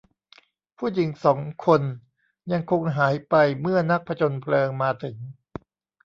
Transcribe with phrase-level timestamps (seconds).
[0.77, 1.81] ผู้หญิงสองคน
[2.51, 5.17] ยังคงหายไปเมื่อนักผจญเพลิงมาถึง